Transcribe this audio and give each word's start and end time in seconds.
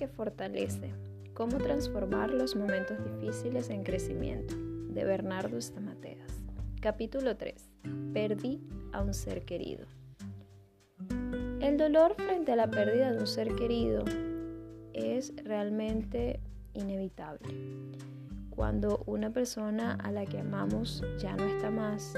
que 0.00 0.08
fortalece. 0.08 0.94
Cómo 1.34 1.58
transformar 1.58 2.30
los 2.30 2.56
momentos 2.56 2.96
difíciles 3.04 3.68
en 3.68 3.82
crecimiento. 3.82 4.54
De 4.56 5.04
Bernardo 5.04 5.60
Stamateas. 5.60 6.42
Capítulo 6.80 7.36
3. 7.36 7.70
Perdí 8.14 8.62
a 8.92 9.02
un 9.02 9.12
ser 9.12 9.44
querido. 9.44 9.84
El 11.60 11.76
dolor 11.76 12.14
frente 12.14 12.52
a 12.52 12.56
la 12.56 12.70
pérdida 12.70 13.12
de 13.12 13.18
un 13.18 13.26
ser 13.26 13.54
querido 13.56 14.06
es 14.94 15.34
realmente 15.44 16.40
inevitable. 16.72 17.54
Cuando 18.48 19.02
una 19.04 19.34
persona 19.34 19.96
a 19.96 20.10
la 20.12 20.24
que 20.24 20.38
amamos 20.38 21.04
ya 21.18 21.36
no 21.36 21.44
está 21.44 21.70
más, 21.70 22.14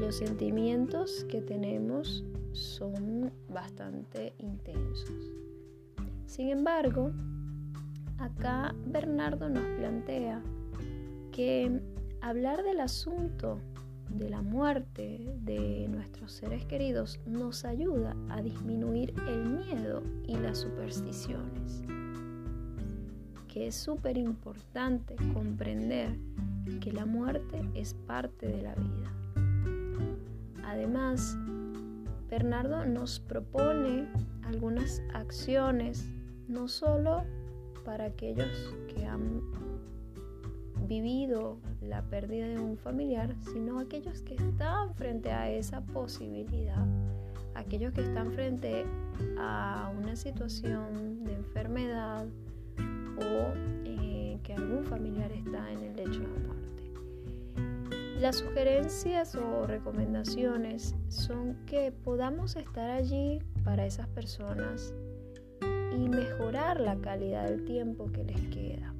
los 0.00 0.16
sentimientos 0.16 1.26
que 1.28 1.42
tenemos 1.42 2.24
son 2.52 3.30
bastante 3.50 4.32
intensos. 4.38 5.45
Sin 6.26 6.48
embargo, 6.48 7.12
acá 8.18 8.74
Bernardo 8.86 9.48
nos 9.48 9.64
plantea 9.78 10.42
que 11.32 11.80
hablar 12.20 12.62
del 12.62 12.80
asunto 12.80 13.60
de 14.10 14.28
la 14.28 14.42
muerte 14.42 15.34
de 15.42 15.86
nuestros 15.88 16.32
seres 16.32 16.64
queridos 16.64 17.20
nos 17.26 17.64
ayuda 17.64 18.16
a 18.28 18.42
disminuir 18.42 19.14
el 19.28 19.46
miedo 19.46 20.02
y 20.26 20.36
las 20.36 20.58
supersticiones. 20.58 21.82
Que 23.48 23.68
es 23.68 23.74
súper 23.74 24.18
importante 24.18 25.16
comprender 25.32 26.18
que 26.80 26.92
la 26.92 27.06
muerte 27.06 27.62
es 27.74 27.94
parte 27.94 28.48
de 28.48 28.62
la 28.62 28.74
vida. 28.74 29.12
Además, 30.64 31.36
Bernardo 32.28 32.84
nos 32.84 33.20
propone 33.20 34.08
algunas 34.42 35.00
acciones 35.14 36.06
no 36.48 36.68
solo 36.68 37.24
para 37.84 38.06
aquellos 38.06 38.74
que 38.88 39.06
han 39.06 39.42
vivido 40.86 41.58
la 41.80 42.02
pérdida 42.02 42.48
de 42.48 42.58
un 42.58 42.76
familiar, 42.76 43.34
sino 43.52 43.78
aquellos 43.78 44.22
que 44.22 44.34
están 44.34 44.94
frente 44.94 45.32
a 45.32 45.50
esa 45.50 45.80
posibilidad, 45.80 46.84
aquellos 47.54 47.92
que 47.92 48.02
están 48.02 48.32
frente 48.32 48.84
a 49.38 49.92
una 49.96 50.16
situación 50.16 51.24
de 51.24 51.34
enfermedad 51.34 52.26
o 53.18 53.52
eh, 53.84 54.38
que 54.42 54.52
algún 54.52 54.84
familiar 54.84 55.32
está 55.32 55.72
en 55.72 55.78
el 55.78 55.96
lecho 55.96 56.20
de 56.20 56.26
muerte. 56.26 56.66
Las 58.20 58.36
sugerencias 58.36 59.34
o 59.34 59.66
recomendaciones 59.66 60.94
son 61.08 61.54
que 61.66 61.92
podamos 61.92 62.56
estar 62.56 62.90
allí 62.90 63.40
para 63.62 63.84
esas 63.84 64.08
personas 64.08 64.94
y 65.96 66.08
mejorar 66.08 66.80
la 66.80 66.96
calidad 66.96 67.48
del 67.48 67.64
tiempo 67.64 68.10
que 68.12 68.24
les 68.24 68.40
queda, 68.48 68.94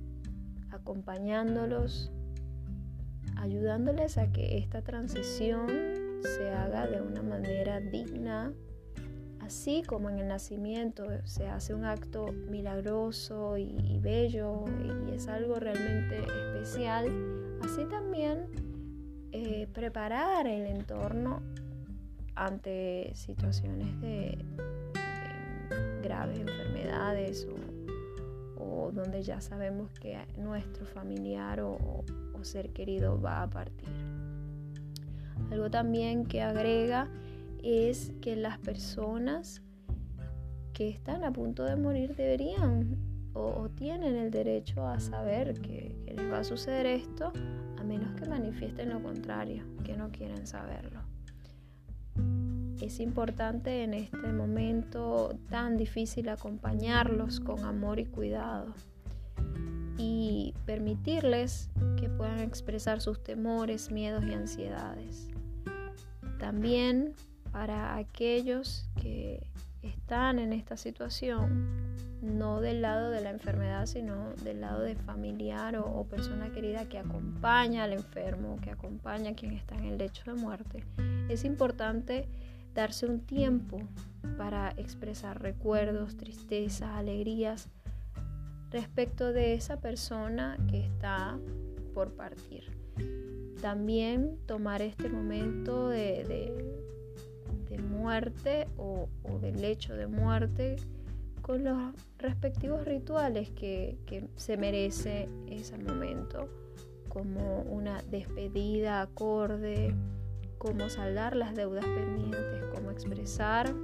acompañándolos, 0.70 2.10
ayudándoles 3.36 4.18
a 4.18 4.32
que 4.32 4.56
esta 4.58 4.82
transición 4.82 5.66
se 6.22 6.50
haga 6.50 6.86
de 6.86 7.02
una 7.02 7.22
manera 7.22 7.80
digna, 7.80 8.52
así 9.40 9.82
como 9.86 10.08
en 10.08 10.18
el 10.18 10.28
nacimiento 10.28 11.04
se 11.24 11.46
hace 11.46 11.74
un 11.74 11.84
acto 11.84 12.32
milagroso 12.50 13.58
y, 13.58 13.98
bello 14.00 14.64
y, 14.82 15.14
es 15.14 15.28
algo 15.28 15.56
realmente 15.56 16.18
especial, 16.18 17.06
así 17.62 17.84
también 17.84 18.46
eh, 19.32 19.68
preparar 19.72 20.46
el 20.46 20.66
entorno 20.66 21.42
ante 22.34 23.10
situaciones 23.14 24.00
de, 24.00 24.44
graves 26.06 26.38
enfermedades 26.38 27.46
o, 28.58 28.90
donde 28.92 29.22
ya 29.22 29.40
sabemos 29.40 29.90
que 29.98 30.16
nuestro 30.38 30.86
familiar 30.86 31.60
o, 31.60 32.04
ser 32.42 32.72
querido 32.72 33.20
va 33.20 33.42
a 33.42 33.50
partir. 33.50 33.88
Algo 35.50 35.68
también 35.68 36.26
que 36.26 36.42
agrega 36.42 37.08
es 37.60 38.12
que 38.20 38.36
las 38.36 38.58
personas 38.58 39.62
que 40.72 40.88
están 40.88 41.24
a 41.24 41.32
punto 41.32 41.64
de 41.64 41.74
morir 41.74 42.14
deberían 42.14 42.96
o, 43.32 43.68
tienen 43.70 44.14
el 44.14 44.30
derecho 44.30 44.86
a 44.86 45.00
saber 45.00 45.60
que, 45.60 45.96
que, 46.06 46.14
les 46.14 46.30
va 46.30 46.38
a 46.38 46.44
suceder 46.44 46.86
esto, 46.86 47.32
a 47.78 47.82
menos 47.82 48.14
que 48.14 48.28
manifiesten 48.28 48.90
lo 48.90 49.02
contrario, 49.02 49.64
que 49.82 49.96
no 49.96 50.12
quieren 50.12 50.46
saberlo 50.46 51.15
es 52.80 53.00
importante 53.00 53.82
en 53.82 53.94
este 53.94 54.32
momento 54.32 55.38
tan 55.48 55.76
difícil 55.76 56.28
acompañarlos 56.28 57.40
con 57.40 57.64
amor 57.64 57.98
y 57.98 58.04
cuidado 58.04 58.74
y 59.98 60.54
permitirles 60.66 61.70
que 61.98 62.08
puedan 62.08 62.40
expresar 62.40 63.00
sus 63.00 63.22
temores, 63.22 63.90
miedos 63.90 64.24
y 64.26 64.34
ansiedades. 64.34 65.30
También 66.38 67.14
para 67.50 67.96
aquellos 67.96 68.86
que 69.00 69.46
están 69.82 70.38
en 70.38 70.52
esta 70.52 70.76
situación, 70.76 71.96
no 72.20 72.60
del 72.60 72.82
lado 72.82 73.10
de 73.10 73.20
la 73.20 73.30
enfermedad, 73.30 73.86
sino 73.86 74.32
del 74.44 74.60
lado 74.60 74.80
de 74.80 74.96
familiar 74.96 75.76
o, 75.76 76.04
persona 76.04 76.50
querida 76.50 76.88
que 76.88 76.98
acompaña 76.98 77.84
al 77.84 77.92
enfermo, 77.92 78.58
que 78.62 78.70
acompaña 78.70 79.30
a 79.30 79.34
quien 79.34 79.52
está 79.52 79.76
en 79.76 79.84
el 79.84 79.98
lecho 79.98 80.22
de 80.30 80.34
muerte, 80.34 80.84
es 81.28 81.44
importante 81.44 82.28
darse 82.76 83.06
un 83.06 83.20
tiempo 83.20 83.78
para 84.36 84.70
expresar 84.76 85.42
recuerdos, 85.42 86.16
tristezas, 86.16 86.90
alegrías 86.90 87.68
respecto 88.70 89.32
de 89.32 89.54
esa 89.54 89.80
persona 89.80 90.58
que 90.68 90.84
está 90.84 91.38
por 91.94 92.12
partir. 92.12 92.64
También 93.62 94.36
tomar 94.44 94.82
este 94.82 95.08
momento 95.08 95.88
de, 95.88 96.52
muerte 97.90 98.68
o, 98.76 99.08
del 99.40 99.64
hecho 99.64 99.94
de 99.94 100.06
muerte 100.06 100.76
con 101.40 101.64
los 101.64 101.94
respectivos 102.18 102.84
rituales 102.84 103.50
que 103.50 103.96
se 104.36 104.56
merece 104.58 105.28
ese 105.46 105.78
momento, 105.78 106.48
como 107.08 107.62
una 107.62 108.02
despedida 108.02 109.00
acorde, 109.00 109.94
cómo 110.58 110.88
saldar 110.88 111.36
las 111.36 111.54
deudas 111.54 111.84
pendientes, 111.84 112.64
cómo 112.74 112.90
expresar 112.90 113.74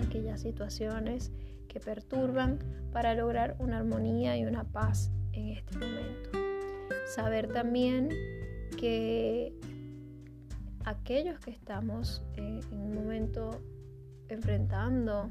aquellas 0.00 0.40
situaciones 0.40 1.32
que 1.68 1.80
perturban 1.80 2.58
para 2.92 3.14
lograr 3.14 3.56
una 3.58 3.78
armonía 3.78 4.36
y 4.36 4.44
una 4.44 4.64
paz 4.64 5.10
en 5.32 5.48
este 5.48 5.78
momento. 5.78 6.30
Saber 7.06 7.48
también 7.48 8.10
que 8.78 9.54
aquellos 10.84 11.38
que 11.38 11.50
estamos 11.50 12.22
en, 12.34 12.60
un 12.72 12.94
momento 12.94 13.62
enfrentando 14.28 15.28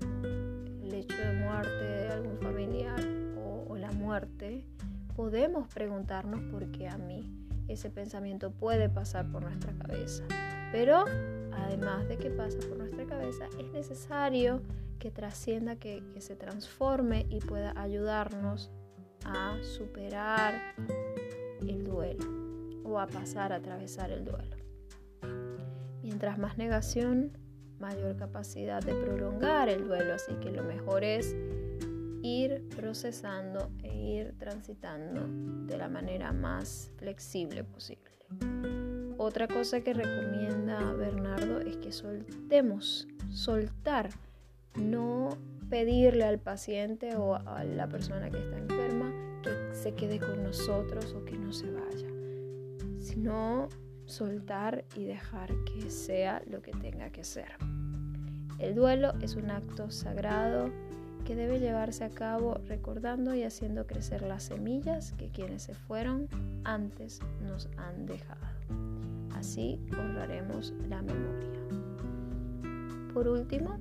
el 0.83 0.93
hecho 0.93 1.17
de 1.17 1.33
muerte 1.33 1.83
de 1.83 2.07
algún 2.09 2.37
familiar 2.39 2.99
o 3.67 3.75
la 3.75 3.91
muerte, 3.91 4.65
podemos 5.15 5.67
preguntarnos 5.67 6.41
por 6.51 6.71
qué 6.71 6.87
a 6.87 6.97
mí 6.97 7.41
ese 7.67 7.89
pensamiento 7.89 8.51
puede 8.51 8.89
pasar 8.89 9.31
por 9.31 9.43
nuestra 9.43 9.73
cabeza. 9.73 10.23
Pero 10.71 11.05
además 11.51 12.07
de 12.07 12.17
que 12.17 12.29
pasa 12.29 12.59
por 12.67 12.77
nuestra 12.77 13.05
cabeza, 13.05 13.47
es 13.59 13.71
necesario 13.71 14.61
que 14.99 15.11
trascienda, 15.11 15.75
que, 15.75 16.03
se 16.19 16.35
transforme 16.35 17.25
y 17.29 17.39
pueda 17.39 17.73
ayudarnos 17.75 18.71
a 19.25 19.57
superar 19.63 20.53
el 21.67 21.83
duelo 21.83 22.25
o 22.83 22.99
a 22.99 23.07
pasar 23.07 23.51
a 23.51 23.55
atravesar 23.55 24.11
el 24.11 24.23
duelo. 24.23 24.55
Mientras 26.03 26.37
más 26.37 26.57
negación, 26.57 27.37
mayor 27.79 28.15
capacidad 28.15 28.81
de 28.81 28.93
prolongar 28.93 29.69
el 29.69 29.87
duelo, 29.87 30.13
así 30.13 30.33
que 30.35 30.51
lo 30.51 30.63
mejor 30.63 31.03
es 31.03 31.35
ir 32.21 32.67
procesando 32.75 33.71
e 33.81 33.95
ir 33.95 34.35
transitando 34.37 35.25
de 35.65 35.77
la 35.77 35.89
manera 35.89 36.31
más 36.31 36.91
flexible 36.97 37.63
posible. 37.63 38.11
Otra 39.23 39.47
cosa 39.47 39.81
que 39.81 39.93
recomienda 39.93 40.93
Bernardo 40.93 41.59
es 41.59 41.77
que 41.77 41.91
soltemos, 41.91 43.07
soltar, 43.29 44.09
no 44.73 45.29
pedirle 45.69 46.23
al 46.23 46.39
paciente 46.39 47.15
o 47.15 47.35
a 47.35 47.63
la 47.63 47.87
persona 47.87 48.31
que 48.31 48.39
está 48.39 48.57
enferma 48.57 49.13
que 49.43 49.75
se 49.75 49.93
quede 49.93 50.19
con 50.19 50.41
nosotros 50.41 51.13
o 51.13 51.23
que 51.23 51.37
no 51.37 51.53
se 51.53 51.69
vaya, 51.69 52.07
sino 52.99 53.69
soltar 54.05 54.85
y 54.95 55.03
dejar 55.05 55.53
que 55.65 55.91
sea 55.91 56.41
lo 56.49 56.63
que 56.63 56.71
tenga 56.71 57.11
que 57.11 57.23
ser. 57.23 57.57
El 58.57 58.73
duelo 58.73 59.13
es 59.21 59.35
un 59.35 59.51
acto 59.51 59.91
sagrado 59.91 60.71
que 61.25 61.35
debe 61.35 61.59
llevarse 61.59 62.05
a 62.05 62.09
cabo 62.09 62.55
recordando 62.65 63.35
y 63.35 63.43
haciendo 63.43 63.85
crecer 63.85 64.23
las 64.23 64.45
semillas 64.45 65.11
que 65.11 65.29
quienes 65.29 65.61
se 65.61 65.75
fueron 65.75 66.27
antes 66.63 67.19
nos 67.43 67.69
han 67.77 68.07
dejado. 68.07 69.00
Así 69.41 69.79
honraremos 69.97 70.71
la 70.87 71.01
memoria. 71.01 71.49
Por 73.11 73.27
último, 73.27 73.79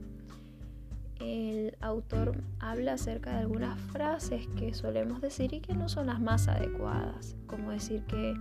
el 1.21 1.77
autor 1.83 2.43
habla 2.61 2.95
acerca 2.95 3.33
de 3.33 3.41
algunas 3.41 3.79
frases 3.79 4.47
que 4.57 4.73
solemos 4.73 5.21
decir 5.21 5.53
y 5.53 5.61
que 5.61 5.75
no 5.75 5.91
son 5.91 6.07
las 6.07 6.19
más 6.19 6.49
adecuadas, 6.49 7.37
como 7.47 7.73
decir 7.73 8.05
que 8.05 8.35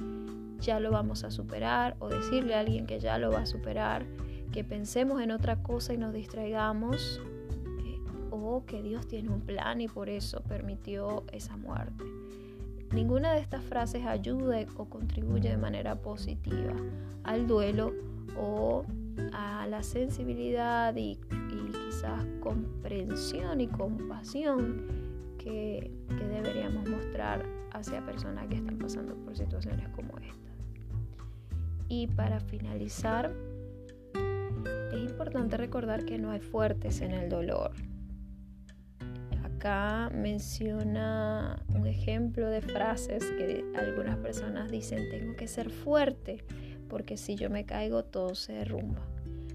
ya 0.61 0.79
lo 0.79 0.91
vamos 0.91 1.25
a 1.25 1.29
superar 1.29 1.97
o 1.99 2.07
decirle 2.07 2.55
a 2.55 2.61
alguien 2.61 2.85
que 2.85 3.01
ya 3.01 3.17
lo 3.17 3.31
va 3.31 3.41
a 3.41 3.45
superar, 3.45 4.05
que 4.53 4.63
pensemos 4.63 5.21
en 5.21 5.31
otra 5.31 5.61
cosa 5.61 5.93
y 5.93 5.97
nos 5.97 6.13
distraigamos 6.13 7.19
eh, 7.85 7.99
o 8.31 8.63
que 8.65 8.81
Dios 8.81 9.09
tiene 9.09 9.27
un 9.27 9.41
plan 9.41 9.81
y 9.81 9.89
por 9.89 10.07
eso 10.07 10.41
permitió 10.43 11.25
esa 11.33 11.57
muerte. 11.57 12.01
Ninguna 12.91 13.33
de 13.33 13.39
estas 13.39 13.63
frases 13.63 14.05
ayuda 14.05 14.57
o 14.75 14.85
contribuye 14.85 15.49
de 15.49 15.57
manera 15.57 15.95
positiva 15.95 16.73
al 17.23 17.45
duelo 17.45 17.93
o 18.35 18.83
a 19.33 19.67
la 19.67 19.83
sensibilidad 19.83 20.95
y, 20.95 21.19
quizás 21.89 22.25
comprensión 22.39 23.61
y 23.61 23.67
compasión 23.67 24.87
que, 25.37 25.91
que 26.07 26.27
deberíamos 26.27 26.87
mostrar 26.87 27.45
hacia 27.73 28.05
personas 28.05 28.47
que 28.47 28.55
están 28.55 28.77
pasando 28.77 29.15
por 29.15 29.35
situaciones 29.35 29.87
como 29.89 30.17
esta. 30.19 30.49
Y 31.89 32.07
para 32.07 32.39
finalizar, 32.39 33.33
es 34.93 34.99
importante 34.99 35.57
recordar 35.57 36.05
que 36.05 36.17
no 36.17 36.31
hay 36.31 36.39
fuertes 36.39 37.01
en 37.01 37.11
el 37.11 37.29
dolor. 37.29 37.71
Acá 39.59 40.09
menciona 40.13 41.61
un 41.75 41.85
ejemplo 41.85 42.47
de 42.47 42.61
frases 42.61 43.25
que 43.37 43.65
algunas 43.75 44.15
personas 44.15 44.71
dicen, 44.71 45.09
tengo 45.09 45.35
que 45.35 45.49
ser 45.49 45.69
fuerte 45.69 46.45
porque 46.87 47.17
si 47.17 47.35
yo 47.35 47.49
me 47.49 47.65
caigo 47.65 48.05
todo 48.05 48.35
se 48.35 48.53
derrumba. 48.53 49.05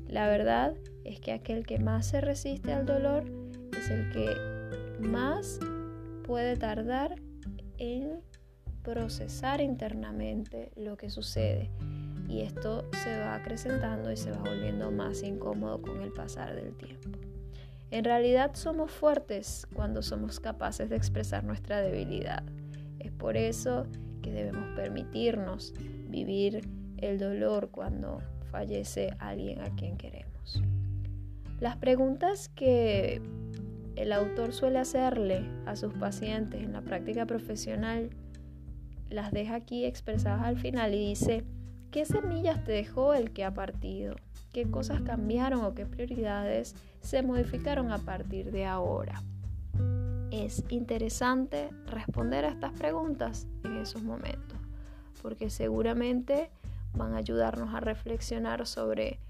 La 0.07 0.29
verdad 0.29 0.75
es 1.05 1.21
que 1.21 1.33
aquel 1.33 1.65
que 1.65 1.79
más 1.79 2.05
se 2.05 2.21
resiste 2.21 2.75
al 2.75 2.85
dolor 2.85 3.25
es 3.73 3.89
el 3.89 4.11
que 4.11 5.09
más 5.09 5.59
puede 6.27 6.59
tardar 6.59 7.15
en 7.79 8.21
procesar 8.83 9.63
internamente 9.63 10.71
lo 10.77 10.99
que 10.99 11.09
sucede 11.09 11.71
y 12.29 12.43
esto 12.43 12.91
se 13.03 13.21
va 13.21 13.37
acrecentando 13.37 14.13
y 14.13 14.19
se 14.19 14.33
va 14.33 14.41
volviendo 14.41 14.91
más 14.91 15.23
incómodo 15.23 15.81
con 15.81 16.03
el 16.03 16.13
pasar 16.13 16.55
del 16.55 16.77
tiempo. 16.77 17.34
En 17.95 18.03
realidad 18.03 18.51
somos 18.55 18.91
fuertes 18.91 19.69
cuando 19.73 20.03
somos 20.03 20.41
capaces 20.41 20.91
de 20.91 20.97
expresar 20.97 21.45
nuestra 21.45 21.81
debilidad. 21.81 22.43
Es 22.99 23.13
por 23.13 23.37
eso 23.37 23.87
que 24.21 24.33
debemos 24.33 24.67
permitirnos 24.75 25.73
vivir 26.09 26.69
el 26.97 27.21
dolor 27.21 27.71
cuando 27.71 28.21
fallece 28.51 29.15
alguien 29.21 29.61
a 29.61 29.73
quien 29.77 29.97
queremos. 29.97 30.61
Las 31.61 31.77
preguntas 31.77 32.49
que 32.49 33.23
el 33.95 34.13
autor 34.13 34.53
suele 34.53 34.81
hacerle 34.81 35.49
a 35.65 35.77
sus 35.77 35.95
pacientes 35.95 36.65
en 36.65 36.73
la 36.73 36.83
práctica 36.83 37.27
profesional 37.27 38.11
las 39.09 39.31
deja 39.31 39.55
aquí 39.55 39.85
expresadas 39.85 40.43
al 40.43 40.59
final 40.59 40.95
y 40.95 41.11
dice, 41.11 41.45
¿Qué 41.95 42.05
semillas 42.05 42.65
te 42.65 42.73
dejó 42.73 43.15
el 43.15 43.31
que 43.31 43.45
ha 43.45 43.55
partido? 43.55 44.17
¿Qué 44.53 44.69
cosas 44.69 45.03
cambiaron 45.03 45.65
o 45.65 45.75
qué 45.75 45.87
prioridades 45.87 46.75
se 47.01 47.23
modificaron 47.23 47.93
a 47.93 47.99
partir 47.99 48.51
de 48.51 48.67
ahora? 48.67 49.23
Es 50.33 50.65
interesante 50.71 51.71
responder 51.87 52.47
a 52.47 52.49
estas 52.49 52.73
preguntas 52.73 53.47
en 53.63 53.77
esos 53.77 54.03
momentos, 54.03 54.59
porque 55.23 55.51
seguramente 55.51 56.51
van 56.95 57.13
a 57.13 57.19
ayudarnos 57.19 57.73
a 57.73 57.79
reflexionar 57.79 58.67
sobre 58.67 59.21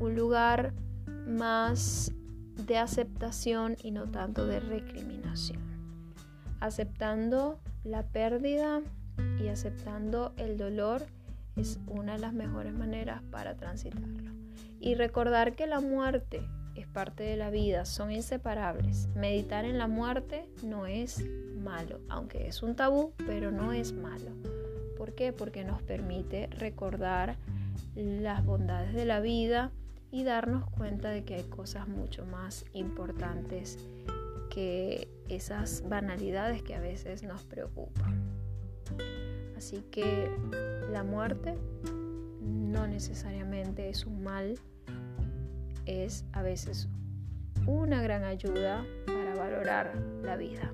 un 0.00 0.16
lugar 0.16 0.72
más 1.28 2.12
de 2.66 2.78
aceptación 2.78 3.76
y 3.82 3.90
no 3.90 4.10
tanto 4.10 4.46
de 4.46 4.60
recriminación. 4.60 5.60
Aceptando 6.60 7.60
la 7.84 8.04
pérdida 8.04 8.80
y 9.38 9.48
aceptando 9.48 10.32
el 10.38 10.56
dolor 10.56 11.08
es 11.56 11.80
una 11.86 12.14
de 12.14 12.18
las 12.18 12.32
mejores 12.32 12.74
maneras 12.74 13.22
para 13.30 13.56
transitarlo. 13.56 14.32
Y 14.78 14.94
recordar 14.94 15.56
que 15.56 15.66
la 15.66 15.80
muerte 15.80 16.46
es 16.74 16.86
parte 16.86 17.24
de 17.24 17.36
la 17.36 17.50
vida, 17.50 17.84
son 17.86 18.12
inseparables. 18.12 19.08
Meditar 19.14 19.64
en 19.64 19.78
la 19.78 19.88
muerte 19.88 20.48
no 20.62 20.86
es 20.86 21.24
malo, 21.56 22.00
aunque 22.08 22.46
es 22.46 22.62
un 22.62 22.76
tabú, 22.76 23.12
pero 23.26 23.50
no 23.50 23.72
es 23.72 23.92
malo. 23.92 24.30
¿Por 24.96 25.14
qué? 25.14 25.32
Porque 25.32 25.64
nos 25.64 25.82
permite 25.82 26.48
recordar 26.48 27.36
las 27.94 28.44
bondades 28.44 28.94
de 28.94 29.06
la 29.06 29.20
vida 29.20 29.72
y 30.10 30.24
darnos 30.24 30.68
cuenta 30.70 31.10
de 31.10 31.24
que 31.24 31.34
hay 31.34 31.44
cosas 31.44 31.88
mucho 31.88 32.24
más 32.26 32.64
importantes 32.72 33.78
que 34.50 35.08
esas 35.28 35.86
banalidades 35.88 36.62
que 36.62 36.74
a 36.74 36.80
veces 36.80 37.22
nos 37.22 37.44
preocupan. 37.44 38.22
Así 39.56 39.82
que 39.90 40.30
la 40.90 41.02
muerte 41.02 41.54
no 42.40 42.86
necesariamente 42.86 43.88
es 43.88 44.06
un 44.06 44.22
mal, 44.22 44.58
es 45.84 46.24
a 46.32 46.42
veces 46.42 46.88
una 47.66 48.02
gran 48.02 48.24
ayuda 48.24 48.84
para 49.06 49.34
valorar 49.34 49.94
la 50.22 50.36
vida. 50.36 50.72